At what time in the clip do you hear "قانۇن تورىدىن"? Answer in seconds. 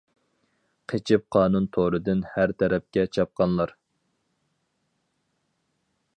1.35-2.25